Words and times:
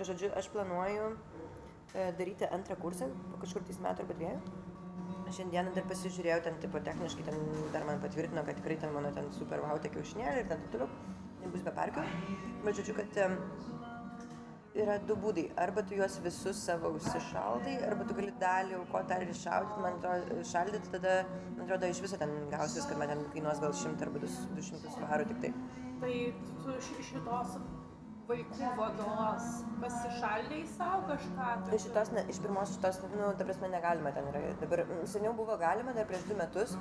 Ir 0.00 0.06
žodžiu, 0.08 0.30
aš 0.32 0.46
planuoju 0.48 1.08
e, 1.12 2.04
daryti 2.16 2.46
antrą 2.48 2.76
kursą, 2.80 3.10
po 3.28 3.40
kažkur 3.42 3.66
tais 3.68 3.80
metų 3.84 4.06
arba 4.06 4.14
dviejų. 4.16 4.38
Šiandieną 5.36 5.74
dar 5.76 5.84
pasižiūrėjau, 5.90 6.38
ten 6.46 6.56
tipo 6.62 6.80
techniškai 6.86 7.26
ten 7.26 7.42
dar 7.74 7.84
man 7.86 8.00
patvirtino, 8.02 8.42
kad 8.46 8.56
tikrai 8.58 8.78
ten 8.80 8.94
mano 8.94 9.10
ten 9.14 9.28
super 9.36 9.60
wow 9.60 9.76
tie 9.78 9.90
kiaušinėliai 9.92 10.40
ir 10.40 10.48
ten 10.48 10.62
taip 10.62 10.72
toliau, 10.72 10.88
nebus 11.42 11.66
be 11.66 11.74
parkio. 11.76 12.06
Bet 12.64 12.80
žodžiu, 12.80 12.96
kad 12.96 13.20
yra 14.80 14.96
du 15.04 15.18
būdai. 15.20 15.44
Arba 15.60 15.84
tu 15.84 15.98
juos 15.98 16.16
visus 16.24 16.64
savo 16.70 16.94
užsišaldai, 16.96 17.76
arba 17.90 18.08
tu 18.08 18.16
gali 18.16 18.32
dalį 18.40 18.78
aukoti 18.80 19.16
ar 19.18 19.26
iššaudyti, 19.26 19.84
man 19.84 20.00
atrodo, 20.00 20.40
šaldyti, 20.54 20.94
tada, 20.96 21.14
man 21.58 21.66
atrodo, 21.66 21.92
iš 21.92 22.00
viso 22.06 22.22
ten 22.24 22.34
gausis, 22.54 22.88
kad 22.88 23.02
man 23.02 23.12
ten 23.12 23.22
kainuos 23.36 23.60
gal 23.62 23.76
100 23.84 24.08
arba 24.08 24.24
200 24.24 24.96
svarų 24.96 25.28
tik 25.34 25.44
tai. 25.44 25.52
Tai 26.00 26.16
tu 26.64 26.80
iš 26.80 26.90
šitos 27.12 27.60
vaikų 28.30 28.68
vados 28.78 29.48
pasišaldai 29.82 30.60
savo 30.70 31.00
kažką? 31.08 31.48
Iš 31.76 31.86
šitos, 31.88 32.12
ne, 32.14 32.24
iš 32.30 32.38
pirmos 32.44 32.74
šitos, 32.76 33.00
nu, 33.14 33.30
ta 33.38 33.46
prasme, 33.48 33.70
negalima 33.72 34.12
ten 34.14 34.28
yra. 34.30 34.42
Dabar 34.60 34.84
seniau 35.10 35.32
buvo 35.38 35.56
galima, 35.60 35.94
dar 35.96 36.06
prieš 36.08 36.28
du 36.28 36.36
metus 36.38 36.76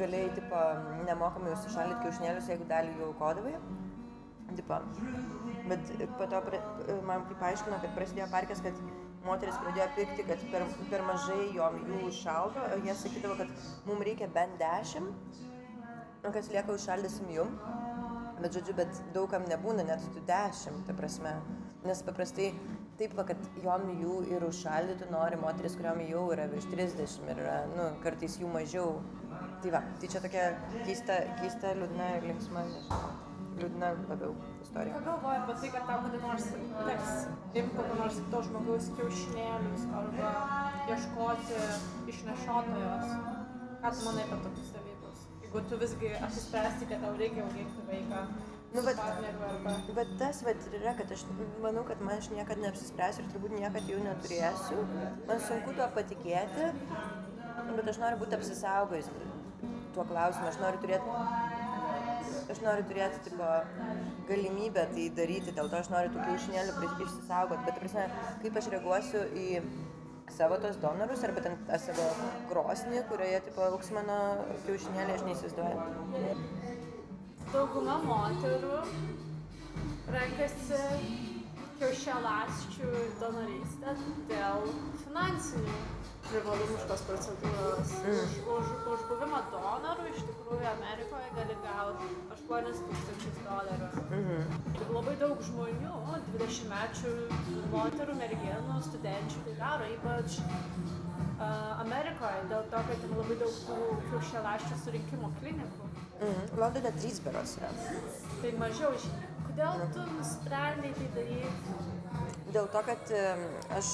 galėjai, 0.00 0.32
tipo, 0.38 0.62
nemokamai 1.08 1.52
užsišaldyti 1.56 2.00
kiaušnėlius, 2.06 2.50
jeigu 2.52 2.68
dalį 2.70 2.96
jų 2.96 3.10
aukodavai. 3.10 3.54
Tipo. 4.56 4.80
Bet 5.70 5.92
po 6.18 6.26
to 6.26 6.40
pra, 6.46 6.58
man 7.06 7.28
kaip 7.28 7.38
paaiškino, 7.42 7.78
kad 7.84 7.94
prasidėjo 7.94 8.26
parkės, 8.32 8.62
kad 8.64 8.80
moteris 9.26 9.60
pradėjo 9.60 9.86
pikti, 9.98 10.24
kad 10.26 10.42
per, 10.50 10.64
per 10.90 11.04
mažai 11.06 11.50
jom 11.54 11.76
jų 11.84 12.00
užšaldo, 12.08 12.64
o 12.74 12.80
jie 12.86 12.96
sakydavo, 12.98 13.36
kad 13.42 13.52
mums 13.86 14.08
reikia 14.08 14.30
bent 14.34 14.56
dešimt, 14.62 15.44
o 16.24 16.32
kas 16.34 16.50
lieka 16.52 16.74
užšaldysim 16.74 17.30
jum. 17.36 17.54
Bet 18.40 18.54
žodžiu, 18.56 18.74
bet 18.78 19.00
daugam 19.14 19.44
nebūna 19.50 19.84
net 19.84 20.04
tų 20.14 20.22
dešimt, 20.28 20.86
ta 20.88 20.94
prasme. 20.96 21.34
Nes 21.84 22.02
paprastai 22.04 22.50
taip, 23.00 23.14
va, 23.16 23.24
kad 23.28 23.40
jom 23.64 23.86
jų 24.00 24.16
ir 24.32 24.44
užšaldytų 24.44 25.08
nori 25.12 25.38
moteris, 25.40 25.76
kuriuom 25.78 26.02
jau 26.08 26.26
yra 26.34 26.46
virš 26.52 26.68
30 26.72 27.30
ir 27.32 27.40
yra, 27.40 27.58
nu, 27.72 27.86
kartais 28.04 28.36
jų 28.40 28.50
mažiau. 28.52 28.98
Tai 29.60 29.72
va, 29.72 29.80
tai 30.00 30.08
čia 30.12 30.20
tokia 30.24 30.46
keista, 30.86 31.16
keista 31.40 31.72
liūdna 31.76 32.08
ir 32.18 32.26
linksma, 32.30 32.64
nežinau, 32.68 33.10
liūdna 33.60 33.90
labiau 34.08 34.34
Ką 34.36 34.64
istorija. 34.64 35.00
galvoji 35.04 35.40
apie 35.42 35.56
tai, 35.62 35.70
kad 35.76 35.88
tau 35.88 35.98
kada 36.04 36.20
nors 36.24 36.46
teks 36.52 37.10
imti 37.60 37.76
kokio 37.76 37.98
nors 38.00 38.20
kito 38.20 38.42
žmogaus 38.48 38.88
kiaušinėlius 38.98 39.86
arba 40.00 40.32
ieškoti 40.92 41.60
išnešiotojos? 42.12 43.16
Ką 43.80 43.92
tu 43.96 44.06
manai 44.08 44.24
apie 44.28 44.40
tokius 44.46 44.72
dalykus? 44.76 45.26
Jeigu 45.50 45.68
tu 45.68 45.76
visgi 45.78 46.10
apsispręsti, 46.22 46.86
kad 46.86 47.00
tau 47.02 47.16
reikia 47.18 47.42
auginti 47.42 47.86
vaiką 47.88 48.18
Nu, 48.74 48.82
bet- 48.86 49.00
arba... 49.02 49.72
Bet 49.94 50.10
tas 50.18 50.42
vat 50.46 50.66
yra, 50.78 50.92
kad 50.94 51.10
aš 51.10 51.24
manau, 51.62 51.82
kad 51.88 52.02
man 52.06 52.20
aš 52.22 52.28
niekada 52.30 52.62
neapsispręsiu 52.62 53.24
ir 53.24 53.32
turbūt 53.32 53.56
niekada 53.56 53.82
jų 53.88 53.98
neturėsiu. 54.04 54.84
Man 55.26 55.42
sunku 55.48 55.74
tuo 55.74 55.88
patikėti, 55.96 56.68
bet 57.80 57.90
aš 57.90 57.98
noriu 57.98 58.20
būti 58.20 58.38
apsisaugojus 58.38 59.10
tuo 59.96 60.06
klausimu. 60.12 60.46
Aš 60.52 60.60
noriu 60.62 60.84
turėti, 60.84 61.16
aš 62.54 62.62
noriu 62.68 62.86
turėti 62.92 63.24
tipo, 63.26 63.50
galimybę 64.30 64.86
tai 64.94 65.08
daryti, 65.18 65.56
dėl 65.58 65.74
to 65.74 65.82
aš 65.82 65.90
noriu 65.90 66.14
tų 66.14 66.28
kiaušinėlių 66.28 66.92
išsisaugoti. 67.08 67.66
Bet, 67.66 67.82
prasme, 67.82 68.06
kaip 68.46 68.62
aš 68.62 68.70
reaguosiu 68.76 69.26
į 69.34 69.48
savo 70.40 70.56
tos 70.56 70.76
donorus 70.80 71.22
arba 71.26 71.40
ten 71.44 71.56
tą 71.68 71.78
savo 71.84 72.04
krosnį, 72.48 73.02
kurioje 73.10 73.40
tipo 73.44 73.64
auks 73.66 73.90
mano 73.92 74.14
kiaušinėlį, 74.64 75.16
aš 75.18 75.24
neįsivaizduoju. 75.26 76.36
Dauguma 77.50 77.98
moterų 78.06 78.78
renkasi 80.14 80.80
kiaušialasčių 81.80 82.88
donorystę 83.20 83.92
dėl 84.28 84.66
finansinių 85.00 85.76
privalumų 86.26 86.76
šitos 86.82 87.04
procedūros. 87.08 87.94
Už, 88.12 88.34
už, 88.54 88.72
už 88.92 89.04
buvimą 89.08 89.40
donoru 89.54 90.04
iš 90.10 90.20
tikrųjų 90.28 90.66
Amerikoje 90.74 91.30
gali 91.38 91.56
gauti 91.64 92.10
8 92.36 92.68
tūkstančius 92.82 93.40
dolerių. 93.46 93.88
Ir 94.82 94.92
labai 94.92 95.16
daug 95.22 95.40
žmonių, 95.48 95.94
20 96.36 96.68
mečių 96.74 97.14
moterų, 97.72 98.18
merginų, 98.20 98.78
studenčių 98.90 99.44
tai 99.48 99.56
daro, 99.62 99.88
ypač 99.96 100.38
a, 100.44 101.50
Amerikoje, 101.86 102.44
dėl 102.52 102.68
to, 102.74 102.84
kad 102.90 103.04
ten 103.06 103.16
labai 103.22 103.40
daug 103.40 103.58
tų 103.70 103.80
kiaušialasčių 104.12 104.80
surinkimo 104.84 105.32
klinikų. 105.40 105.90
Mhm. 106.20 106.56
Londone 106.60 106.96
trys 107.00 107.22
beros 107.24 107.56
yra. 107.56 107.72
Tai 108.42 108.56
mažiau 108.60 108.92
žinių. 109.00 109.29
Kodėl 109.50 109.80
tu 109.90 110.02
nusprendai 110.14 110.90
tai 110.94 111.06
daryti? 111.10 111.72
Dėl 112.54 112.68
to, 112.70 112.80
kad 112.86 113.08
aš 113.74 113.88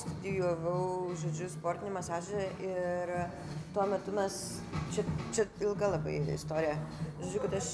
studijavau, 0.00 1.12
žodžiu, 1.20 1.46
sportinį 1.52 1.92
masažą 1.94 2.42
ir 2.66 3.12
tuo 3.74 3.84
metu 3.86 4.14
mes, 4.16 4.38
čia, 4.94 5.04
čia 5.34 5.44
ilga 5.62 5.92
labai 5.92 6.16
istorija, 6.34 6.74
žodžiu, 7.20 7.42
kad 7.44 7.54
aš 7.60 7.68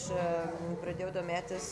pradėjau 0.83 1.09
domėtis 1.17 1.71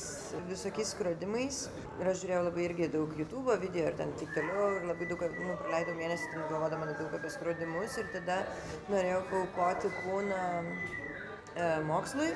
visokiais 0.48 0.94
skrodimais 0.94 1.60
ir 2.00 2.08
aš 2.08 2.22
žiūrėjau 2.22 2.46
labai 2.48 2.64
irgi 2.70 2.88
daug 2.96 3.12
YouTube 3.20 3.58
video 3.60 3.90
ir 3.90 3.98
ten 4.00 4.16
taip 4.16 4.32
toliau 4.38 4.70
ir 4.78 4.88
labai 4.94 5.10
daug, 5.12 5.26
nu, 5.44 5.58
praleidau 5.60 5.98
mėnesį 6.00 6.32
ten 6.32 6.48
galvodama 6.54 6.88
daug 6.94 7.20
apie 7.20 7.34
skrodimus 7.36 8.00
ir 8.00 8.08
tada 8.16 8.40
norėjau 8.88 9.20
paukoti 9.34 9.92
kūną 10.00 10.42
e, 10.64 11.68
mokslui, 11.90 12.32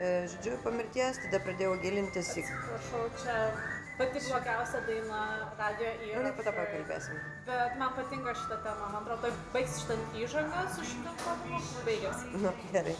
žodžiu, 0.00 0.58
po 0.64 0.70
mirties, 0.74 1.20
tada 1.22 1.38
pradėjau 1.44 1.78
gilintis 1.82 2.32
į... 2.40 2.42
Prašau, 2.50 3.06
čia 3.22 3.36
pati 3.94 4.18
blogiausia 4.26 4.80
daina 4.88 5.18
radio 5.54 5.86
Nu, 5.86 6.06
įrašą. 6.08 6.22
tai 6.24 6.32
po 6.34 6.42
to 6.48 6.52
pakalbėsim. 6.56 7.18
Bet 7.46 7.76
man 7.78 7.92
patinka 7.94 8.32
šitą 8.34 8.56
temą. 8.64 8.88
Man 8.90 9.04
atrodo, 9.04 9.30
baigsis 9.54 9.84
šitą 9.84 9.96
įžangą 10.24 10.64
su 10.74 10.86
šitą 10.90 11.12
kalbu. 11.20 11.60
Baigėsi. 11.86 12.32
Nu, 12.42 12.50
gerai. 12.72 12.96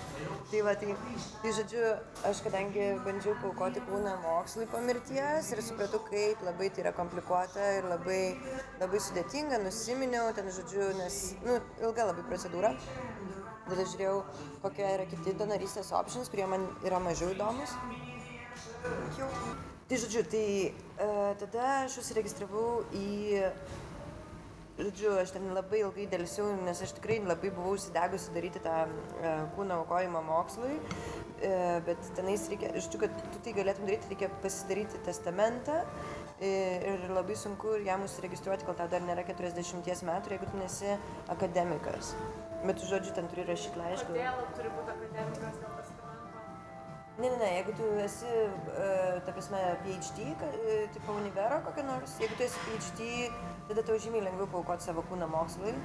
Tai 0.52 0.60
va, 0.68 0.74
tai, 0.78 0.94
tai 1.42 1.54
žodžiu, 1.58 1.82
aš 2.30 2.44
kadangi 2.46 2.86
bandžiau 3.08 3.34
paukoti 3.42 3.82
kūną 3.88 4.14
mokslui 4.22 4.68
po 4.70 4.78
mirties 4.86 5.50
ir 5.50 5.64
supratau, 5.66 5.98
kaip 6.06 6.46
labai 6.46 6.70
tai 6.70 6.84
yra 6.86 6.94
komplikuota 6.94 7.72
ir 7.80 7.90
labai, 7.90 8.22
labai 8.84 9.02
sudėtinga, 9.08 9.58
nusiminiau 9.66 10.30
ten, 10.38 10.52
žodžiu, 10.60 10.92
nes, 11.02 11.18
nu, 11.42 11.58
ilga 11.82 12.06
labai 12.12 12.22
procedūra. 12.30 12.70
Tada 13.64 13.84
žiūrėjau, 13.88 14.18
kokie 14.64 14.84
yra 14.84 15.06
kiti 15.08 15.32
donorystės 15.40 15.92
options, 15.96 16.28
kurie 16.32 16.44
man 16.50 16.66
yra 16.84 16.98
mažiau 17.00 17.32
įdomus. 17.32 17.72
Tai 19.88 19.96
žodžiu, 20.00 20.24
tai 20.32 20.44
e, 20.68 21.08
tada 21.40 21.70
aš 21.84 21.98
užsiregistravau 22.02 22.84
į 22.96 23.08
Žodžiu, 24.74 25.12
aš 25.22 25.30
ten 25.30 25.44
labai 25.54 25.84
ilgai 25.84 26.08
dėlsiau, 26.10 26.48
nes 26.66 26.80
aš 26.82 26.96
tikrai 26.96 27.20
labai 27.22 27.52
buvau 27.54 27.76
užsidegusi 27.76 28.32
daryti 28.34 28.58
tą 28.64 28.72
e, 28.82 29.34
kūno 29.54 29.76
aukojimą 29.84 30.22
mokslui, 30.26 30.80
e, 30.80 31.23
bet 31.86 32.10
tenais 32.16 32.46
reikia, 32.50 32.70
žodžiu, 32.76 33.00
kad 33.04 33.18
tu 33.32 33.42
tai 33.44 33.54
galėtum 33.56 33.88
daryti, 33.88 34.10
reikia 34.12 34.30
pasidaryti 34.44 35.00
testamentą 35.06 35.80
e, 36.40 36.50
ir 36.92 37.04
labai 37.12 37.36
sunku 37.38 37.76
jam 37.84 38.04
užsiregistruoti, 38.06 38.66
kol 38.68 38.78
tau 38.78 38.88
dar 38.92 39.04
nėra 39.04 39.26
40 39.28 40.06
metų, 40.08 40.34
jeigu 40.34 40.50
tu 40.50 40.60
nesi 40.60 40.96
akademikas. 41.34 42.14
Bet 42.64 42.80
tu, 42.80 42.88
žodžiu, 42.88 43.12
ten 43.16 43.28
turi 43.28 43.44
rašyti 43.48 43.80
laišką. 43.80 44.12
Kodėl 44.12 44.44
turi 44.56 44.72
būti 44.76 44.94
akademikas 44.96 45.60
dėl 45.60 45.76
testamento? 45.80 46.04
Ne, 47.14 47.28
ne, 47.28 47.36
ne, 47.38 47.50
jeigu 47.60 47.72
tu 47.78 47.88
esi, 48.02 48.26
uh, 48.26 49.20
ta 49.22 49.30
prasme, 49.30 49.60
PhD, 49.84 50.32
e, 50.34 50.78
tipo 50.96 51.14
univero 51.14 51.60
kokia 51.62 51.84
nors, 51.86 52.16
jeigu 52.18 52.34
tu 52.34 52.42
esi 52.42 52.64
PhD, 52.64 53.10
tada 53.68 53.84
tau 53.86 54.00
žymiai 54.02 54.24
lengviau 54.26 54.48
paukoti 54.50 54.88
savo 54.88 55.04
kūną 55.06 55.28
mokslui. 55.30 55.76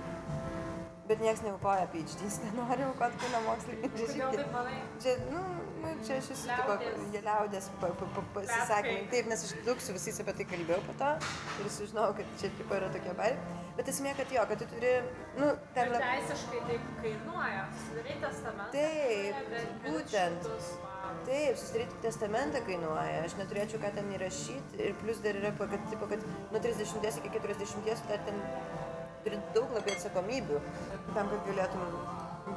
Bet 1.09 1.21
niekas 1.25 1.39
neaukoja 1.41 1.87
PhD, 1.89 2.21
jis 2.21 2.35
nenori 2.43 2.83
aukoti 2.85 3.17
kūną 3.23 3.39
mokslui. 3.47 3.77
Čia, 3.97 4.27
taip 4.35 4.51
čia, 5.01 5.13
nu, 5.31 5.39
nu, 5.81 5.93
čia 6.05 6.19
aš 6.21 6.43
Liaudies. 6.45 6.99
jie 7.15 7.21
liaudės 7.25 7.69
pa, 7.81 7.89
pa, 7.97 8.09
pa, 8.13 8.23
pasisakymai. 8.35 9.07
Taip, 9.09 9.31
nes 9.31 9.45
aš 9.47 9.55
daug 9.65 9.81
su 9.81 9.95
visais 9.95 10.21
apie 10.21 10.35
tai 10.37 10.45
kalbėjau 10.51 10.83
po 10.85 10.93
to 10.99 11.09
ir 11.63 11.71
sužinojau, 11.79 12.13
kad 12.19 12.35
čia 12.41 12.51
tipo 12.59 12.77
yra 12.77 12.91
tokia 12.93 13.15
baimė. 13.17 13.57
Bet 13.79 13.89
esmė, 13.89 14.13
kad 14.19 14.35
jo, 14.35 14.43
kad 14.51 14.61
tu 14.61 14.67
turi, 14.75 14.93
nu, 15.39 15.49
ten 15.73 15.89
labai... 15.95 16.11
teisiškai 16.19 16.61
tai 16.69 16.77
kainuoja. 17.01 17.65
Susidaryti 17.79 18.21
testamentą. 18.27 18.69
Taip, 18.77 19.41
kainuoja 19.55 19.97
būtent. 19.97 20.45
500 20.45 20.61
svarų. 20.67 21.25
Taip, 21.25 21.59
susidaryti 21.63 22.01
testamentą 22.05 22.63
kainuoja, 22.69 23.25
aš 23.25 23.39
neturėčiau 23.41 23.81
ką 23.81 23.95
ten 23.97 24.13
įrašyti 24.13 24.85
ir 24.85 24.93
plus 25.01 25.25
dar 25.25 25.41
yra, 25.41 25.55
kad, 25.57 25.89
tipo, 25.89 26.11
kad 26.13 26.29
nuo 26.53 26.61
30 26.61 27.23
iki 27.23 27.33
40 27.39 28.05
dar 28.11 28.27
ten 28.29 28.43
turi 29.29 29.39
daug 29.55 29.77
labai 29.77 29.95
atsakomybių 29.95 30.59
tam, 31.13 31.29
kad 31.29 31.47
galėtum 31.47 31.83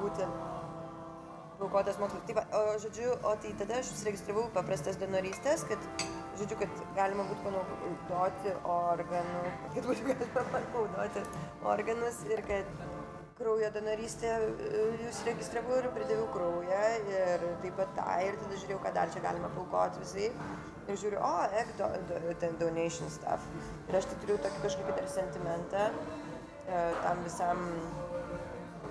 būti 0.00 0.28
paukotas 1.60 1.98
mokslas. 2.00 2.24
Tai 2.26 2.36
va, 2.38 2.46
o, 2.58 2.62
žodžiu, 2.82 3.12
o 3.28 3.34
tai 3.42 3.52
tada 3.60 3.80
aš 3.82 3.92
užsiregistravau 3.94 4.48
paprastas 4.56 4.98
donorystės, 5.00 5.66
kad, 5.68 5.84
žodžiu, 6.40 6.58
kad 6.64 6.82
galima 6.96 7.28
būtų 7.28 7.44
panaudoti 7.50 8.56
organų, 8.76 9.44
kad 9.76 9.90
būtų 9.90 10.08
galima 10.08 10.48
panaudoti 10.56 11.26
organus 11.74 12.24
ir 12.30 12.42
kad 12.48 12.82
kraujo 13.38 13.70
donorystę 13.74 14.32
e, 14.38 14.82
jūs 15.02 15.22
registravau 15.26 15.78
ir 15.80 15.88
pridaviau 15.94 16.26
kraują 16.34 16.82
ir 17.10 17.46
tai 17.46 17.54
taip 17.64 17.78
pat 17.80 17.94
tą 17.96 18.18
ir 18.26 18.36
tada 18.42 18.58
žiūrėjau, 18.58 18.82
ką 18.84 18.92
dar 18.98 19.14
čia 19.14 19.24
galima 19.24 19.50
paukoti 19.56 20.02
visai. 20.04 20.28
Ir 20.90 20.98
žiūriu, 20.98 21.18
o, 21.22 21.46
egg 21.60 21.68
do, 21.78 21.86
do, 22.10 22.50
donation 22.58 23.10
stuff. 23.10 23.44
Ir 23.86 23.94
aš 23.94 24.08
tai 24.10 24.16
turiu 24.24 24.36
tokį 24.42 24.64
kažkokį 24.64 24.96
dar 24.98 25.08
sentimentą 25.10 25.84
e, 25.88 26.21
tam 26.66 27.22
visam 27.26 27.62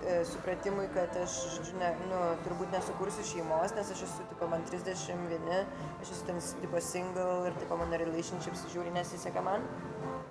e, 0.01 0.17
supratimui, 0.27 0.87
kad 0.95 1.15
aš, 1.23 1.37
žodžiu, 1.57 1.77
ne, 1.81 1.91
nu, 2.09 2.23
turbūt 2.47 2.73
nesukursiu 2.75 3.27
šeimos, 3.33 3.75
nes 3.77 3.93
aš 3.95 4.03
esu, 4.07 4.25
tipo, 4.33 4.49
man 4.51 4.65
31, 4.71 5.61
aš 6.01 6.15
esu 6.15 6.27
ten, 6.27 6.41
tipo, 6.63 6.81
single 6.83 7.47
ir, 7.49 7.55
tipo, 7.61 7.79
mano 7.79 8.01
relationships 8.01 8.65
žiūri 8.73 8.93
nesiseka 8.97 9.45
man. 9.45 9.63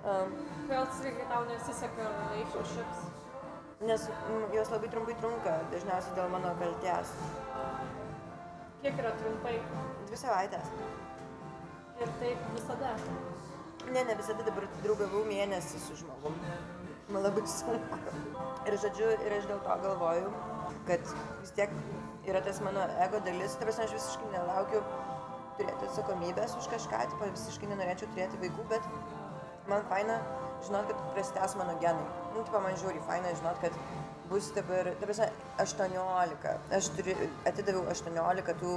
Um, 0.01 0.37
Kodėl 0.67 0.87
sakai, 0.97 1.25
tau 1.29 1.43
nesiseka 1.49 2.13
relationships? 2.29 3.09
nes 3.81 4.09
mm, 4.29 4.53
jos 4.53 4.69
labai 4.69 4.89
trumpai 4.93 5.15
trunka, 5.17 5.53
dažniausiai 5.73 6.17
dėl 6.17 6.27
mano 6.29 6.53
kaltės. 6.59 7.13
Kiek 8.81 8.99
yra 9.01 9.13
trumpai? 9.17 9.55
Dvi 10.09 10.19
savaitės. 10.21 10.69
Ir 12.01 12.13
taip 12.21 12.45
visada. 12.53 12.93
Ne, 13.89 14.03
ne 14.05 14.15
visada 14.17 14.45
dabar 14.45 14.67
draugavau 14.83 15.23
mėnesį 15.25 15.81
su 15.81 15.97
žmogum. 16.01 16.37
Man 17.11 17.25
labai 17.25 17.43
sunku. 17.47 17.97
Ir 18.69 18.77
žodžiu, 18.79 19.07
ir 19.25 19.33
aš 19.35 19.47
dėl 19.49 19.59
to 19.65 19.75
galvoju, 19.83 20.29
kad 20.87 21.09
vis 21.41 21.51
tiek 21.57 21.73
yra 22.29 22.41
tas 22.45 22.61
mano 22.63 22.85
ego 23.03 23.19
dalis. 23.25 23.57
Ta 23.57 23.67
prasme, 23.67 23.87
aš 23.87 23.95
visiškai 23.97 24.29
nelaukiu 24.35 24.83
turėti 25.57 25.89
atsakomybės 25.89 26.55
už 26.59 26.69
kažką, 26.71 27.01
tipo, 27.11 27.27
visiškai 27.35 27.71
nenorėčiau 27.73 28.09
turėti 28.13 28.39
vaikų, 28.43 28.67
bet 28.71 28.87
man 29.71 29.83
faina 29.91 30.21
žinot, 30.65 30.87
kad 30.89 31.03
prastęs 31.17 31.57
mano 31.59 31.75
genai. 31.83 32.07
Nu, 32.35 32.45
tipo, 32.47 32.61
man 32.63 32.77
žiūri, 32.79 33.03
faina 33.09 33.33
žinot, 33.41 33.59
kad 33.63 33.75
bus 34.31 34.51
dabar, 34.55 34.93
prasme, 35.01 35.27
18. 35.61 36.51
Aš 36.77 36.89
turi, 36.95 37.15
atidaviau 37.49 37.85
18 37.91 38.55
tų 38.61 38.73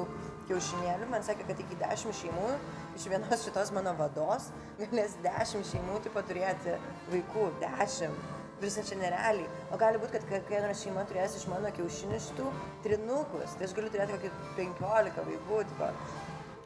kiaušinėlių, 0.48 1.08
man 1.12 1.24
sakė, 1.26 1.46
kad 1.48 1.60
iki 1.64 1.78
10 1.80 2.16
šeimų 2.20 2.50
iš 2.98 3.08
vienos 3.12 3.44
šitos 3.46 3.72
mano 3.76 3.94
vados 3.98 4.50
galės 4.80 5.16
10 5.24 5.64
šeimų 5.70 6.00
tipo 6.04 6.22
turėti 6.28 6.76
vaikų, 7.12 7.48
10. 7.64 8.18
Visą 8.62 8.84
čia 8.86 8.96
nerealiai. 9.00 9.48
O 9.74 9.78
gali 9.80 9.98
būti, 10.00 10.14
kad 10.14 10.28
kiekviena 10.30 10.70
šeima 10.78 11.02
turės 11.10 11.34
iš 11.36 11.48
mano 11.50 11.72
kiaušinių 11.74 12.20
šitų 12.28 12.52
trinukus. 12.84 13.56
Tai 13.58 13.66
aš 13.66 13.74
galiu 13.76 13.90
turėti 13.92 14.14
kokį 14.14 14.30
15 14.60 15.26
vaikų. 15.26 15.58
Tipo. 15.72 15.90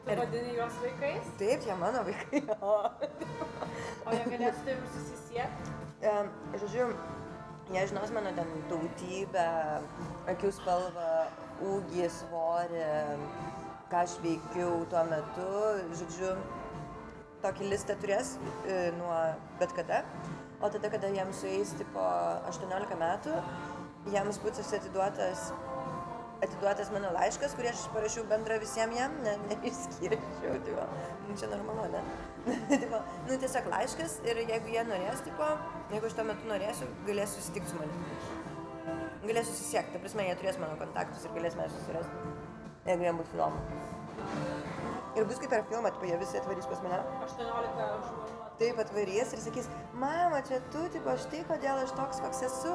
Tu 0.05 0.15
vadini 0.19 0.53
juos 0.55 0.77
vaikais? 0.83 1.31
Taip, 1.41 1.65
jie 1.65 1.75
mano 1.81 2.03
vaikai. 2.07 2.43
O, 2.61 2.77
O 4.05 4.13
jie 4.15 4.23
galės 4.31 4.55
su 4.59 4.67
tavim 4.67 4.85
susisiekti? 4.93 5.73
Em, 6.09 6.29
žodžiu, 6.61 6.85
jie 7.69 7.85
žinos 7.87 8.11
mano 8.15 8.31
ten 8.33 8.49
tautybę, 8.69 9.45
akių 10.31 10.49
spalvą, 10.57 11.09
ūgį, 11.69 12.07
svorį, 12.15 12.85
ką 13.91 14.01
aš 14.05 14.15
veikiau 14.23 14.83
tuo 14.89 15.03
metu. 15.09 15.49
Žodžiu, 15.99 16.33
tokį 17.43 17.69
listą 17.73 17.95
turės 18.01 18.35
e, 18.65 18.79
nuo 18.97 19.13
bet 19.61 19.75
kada. 19.77 20.03
O 20.59 20.67
tada, 20.73 20.89
kada 20.91 21.11
jiems 21.13 21.39
sueis 21.39 21.71
tipo 21.79 22.03
18 22.49 22.97
metų, 22.99 23.35
jiems 24.11 24.41
bus 24.43 24.73
atiduotas 24.75 25.51
atiduotas 26.43 26.91
mano 26.93 27.11
laiškas, 27.15 27.53
kurį 27.57 27.71
aš 27.73 27.83
parašiau 27.93 28.25
bendrą 28.29 28.59
visiems 28.61 28.95
jam, 28.95 29.15
ne, 29.25 29.35
neišskirčiau, 29.49 30.55
va, 30.77 30.85
nu, 31.27 31.35
čia 31.39 31.49
normalu, 31.51 31.87
ne? 31.93 32.03
va, 32.93 33.01
nu, 33.27 33.35
tiesiog 33.35 33.67
laiškas 33.73 34.19
ir 34.27 34.41
jeigu 34.45 34.73
jie 34.73 34.85
norės, 34.87 35.23
tipo, 35.27 35.49
jeigu 35.93 36.09
aš 36.09 36.17
tuo 36.17 36.27
metu 36.29 36.51
norėsiu, 36.51 36.89
galės 37.07 37.35
susitikti 37.35 37.73
su 37.73 37.81
manimi. 37.81 38.17
Galės 39.25 39.49
susisiekti, 39.51 39.93
ta 39.93 40.01
prasme, 40.01 40.25
jie 40.29 40.37
turės 40.39 40.59
mano 40.61 40.79
kontaktus 40.79 41.25
ir 41.27 41.35
galės 41.35 41.57
mane 41.59 41.71
susirasti, 41.75 42.35
jeigu 42.87 43.09
jiems 43.09 43.23
bus 43.23 43.35
įdomu. 43.35 43.63
Ir 45.17 45.25
bus 45.27 45.39
kaip 45.41 45.51
per 45.51 45.65
filmą, 45.67 45.91
tipo, 45.91 46.07
jie 46.07 46.19
visi 46.21 46.39
atvarys 46.39 46.69
pas 46.69 46.85
mane. 46.85 47.01
18 47.25 47.73
žmonių. 48.07 48.37
Taip 48.59 48.79
atvarys 48.83 49.29
ir 49.35 49.39
sakys, 49.39 49.67
mama, 49.95 50.41
čia 50.47 50.59
tu, 50.73 50.81
tipo, 50.91 51.13
štai 51.23 51.45
kodėl 51.47 51.79
aš 51.83 51.93
toks, 51.95 52.19
koks 52.23 52.41
esu, 52.47 52.73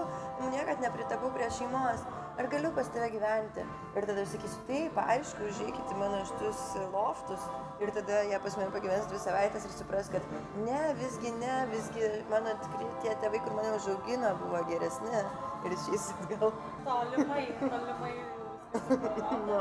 niekad 0.52 0.81
nepritapau 0.81 1.28
prie 1.34 1.49
šeimos 1.52 2.05
ar 2.39 2.49
galiu 2.53 2.71
pas 2.77 2.89
tave 2.95 3.09
gyventi? 3.15 3.65
Ir 3.95 4.07
tada 4.09 4.25
aš 4.25 4.35
sakysiu, 4.35 4.61
taip, 4.69 5.01
aišku, 5.05 5.49
užėjkit 5.51 5.93
į 5.95 5.99
mano 6.01 6.21
šitus 6.31 6.63
loftus. 6.93 7.49
Ir 7.85 7.93
tada 7.97 8.21
jie 8.29 8.39
pas 8.45 8.59
mane 8.59 8.75
pagyvens 8.75 9.09
dvi 9.11 9.21
savaitės 9.23 9.67
ir 9.69 9.75
supras, 9.75 10.11
kad 10.13 10.31
ne, 10.67 10.81
visgi 11.01 11.35
ne, 11.41 11.57
visgi 11.73 12.11
mano 12.31 12.55
tikri 12.65 12.91
tie 13.05 13.17
tėvai, 13.23 13.43
kur 13.47 13.59
mane 13.59 13.75
užaugino, 13.79 14.35
buvo 14.43 14.63
geresni. 14.71 15.25
Ir 15.65 15.77
išeisit 15.79 16.27
gal. 16.35 16.53
Tolimai, 16.85 17.47
tolimai. 17.63 18.15
nu, 19.49 19.61